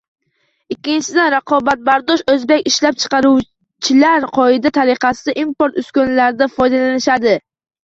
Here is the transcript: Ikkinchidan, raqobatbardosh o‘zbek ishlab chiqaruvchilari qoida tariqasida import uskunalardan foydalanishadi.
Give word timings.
Ikkinchidan, 0.75 1.27
raqobatbardosh 1.33 2.23
o‘zbek 2.35 2.65
ishlab 2.71 2.97
chiqaruvchilari 3.05 4.33
qoida 4.41 4.73
tariqasida 4.81 5.39
import 5.45 5.81
uskunalardan 5.85 6.55
foydalanishadi. 6.59 7.39